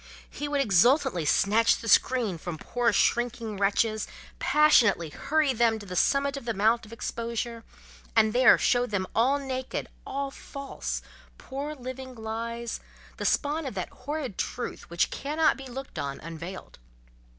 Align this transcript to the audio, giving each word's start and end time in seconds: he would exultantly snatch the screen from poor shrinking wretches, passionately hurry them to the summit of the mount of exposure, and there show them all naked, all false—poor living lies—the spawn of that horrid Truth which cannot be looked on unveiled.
he 0.27 0.47
would 0.47 0.61
exultantly 0.61 1.25
snatch 1.25 1.75
the 1.77 1.87
screen 1.87 2.39
from 2.39 2.57
poor 2.57 2.91
shrinking 2.91 3.55
wretches, 3.57 4.07
passionately 4.39 5.09
hurry 5.11 5.53
them 5.53 5.77
to 5.77 5.85
the 5.85 5.95
summit 5.95 6.35
of 6.35 6.45
the 6.45 6.55
mount 6.55 6.87
of 6.87 6.91
exposure, 6.91 7.63
and 8.15 8.33
there 8.33 8.57
show 8.57 8.87
them 8.87 9.05
all 9.13 9.37
naked, 9.37 9.85
all 10.03 10.31
false—poor 10.31 11.75
living 11.75 12.15
lies—the 12.15 13.25
spawn 13.25 13.63
of 13.67 13.75
that 13.75 13.89
horrid 13.89 14.39
Truth 14.39 14.89
which 14.89 15.11
cannot 15.11 15.55
be 15.55 15.67
looked 15.67 15.99
on 15.99 16.19
unveiled. 16.21 16.79